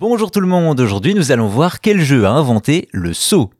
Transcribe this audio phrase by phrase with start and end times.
[0.00, 3.50] Bonjour tout le monde, aujourd'hui nous allons voir quel jeu a inventé le saut.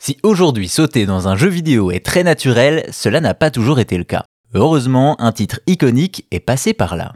[0.00, 3.98] Si aujourd'hui sauter dans un jeu vidéo est très naturel, cela n'a pas toujours été
[3.98, 4.24] le cas.
[4.54, 7.12] Heureusement, un titre iconique est passé par là.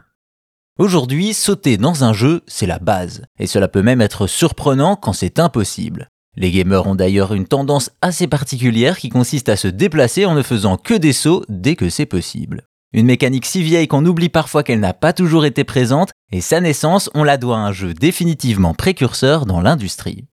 [0.77, 5.13] Aujourd'hui, sauter dans un jeu, c'est la base, et cela peut même être surprenant quand
[5.13, 6.07] c'est impossible.
[6.35, 10.43] Les gamers ont d'ailleurs une tendance assez particulière qui consiste à se déplacer en ne
[10.43, 12.67] faisant que des sauts dès que c'est possible.
[12.93, 16.61] Une mécanique si vieille qu'on oublie parfois qu'elle n'a pas toujours été présente, et sa
[16.61, 20.25] naissance, on la doit à un jeu définitivement précurseur dans l'industrie.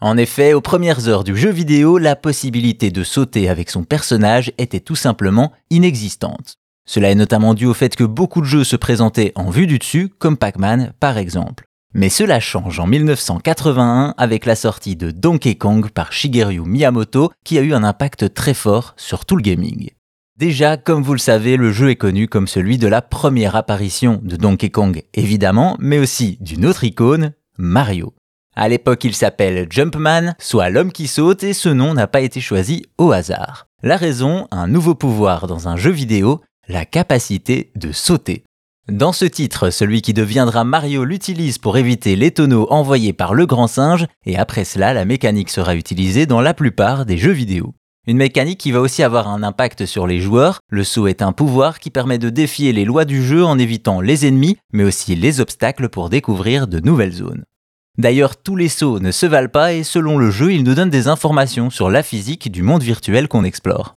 [0.00, 4.52] En effet, aux premières heures du jeu vidéo, la possibilité de sauter avec son personnage
[4.56, 6.56] était tout simplement inexistante.
[6.86, 9.78] Cela est notamment dû au fait que beaucoup de jeux se présentaient en vue du
[9.78, 11.64] dessus, comme Pac-Man par exemple.
[11.92, 17.58] Mais cela change en 1981 avec la sortie de Donkey Kong par Shigeru Miyamoto qui
[17.58, 19.90] a eu un impact très fort sur tout le gaming.
[20.40, 24.22] Déjà, comme vous le savez, le jeu est connu comme celui de la première apparition
[24.22, 28.14] de Donkey Kong, évidemment, mais aussi d'une autre icône, Mario.
[28.56, 32.40] À l'époque, il s'appelle Jumpman, soit l'homme qui saute, et ce nom n'a pas été
[32.40, 33.66] choisi au hasard.
[33.82, 38.42] La raison, un nouveau pouvoir dans un jeu vidéo, la capacité de sauter.
[38.88, 43.44] Dans ce titre, celui qui deviendra Mario l'utilise pour éviter les tonneaux envoyés par le
[43.44, 47.74] grand singe, et après cela, la mécanique sera utilisée dans la plupart des jeux vidéo.
[48.06, 50.60] Une mécanique qui va aussi avoir un impact sur les joueurs.
[50.70, 54.00] Le saut est un pouvoir qui permet de défier les lois du jeu en évitant
[54.00, 57.44] les ennemis, mais aussi les obstacles pour découvrir de nouvelles zones.
[57.98, 60.88] D'ailleurs, tous les sauts ne se valent pas et selon le jeu, il nous donne
[60.88, 63.94] des informations sur la physique du monde virtuel qu'on explore.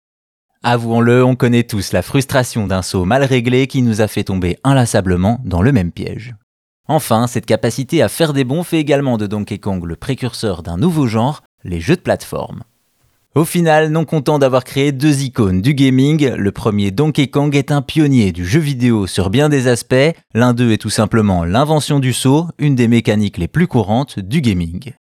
[0.63, 4.57] Avouons-le, on connaît tous la frustration d'un saut mal réglé qui nous a fait tomber
[4.65, 6.35] inlassablement dans le même piège.
[6.89, 10.79] Enfin, cette capacité à faire des bons fait également de Donkey Kong le précurseur d'un
[10.79, 12.63] nouveau genre, les jeux de plateforme.
[13.37, 17.71] Au final, non content d'avoir créé deux icônes du gaming, le premier Donkey Kong est
[17.71, 20.17] un pionnier du jeu vidéo sur bien des aspects.
[20.35, 24.41] L'un d'eux est tout simplement l'invention du saut, une des mécaniques les plus courantes du
[24.41, 24.95] gaming.